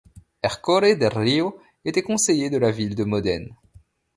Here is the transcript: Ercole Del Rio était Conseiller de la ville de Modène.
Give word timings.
Ercole 0.41 0.95
Del 0.97 1.11
Rio 1.13 1.59
était 1.85 2.01
Conseiller 2.01 2.49
de 2.49 2.57
la 2.57 2.71
ville 2.71 2.95
de 2.95 3.03
Modène. 3.03 3.55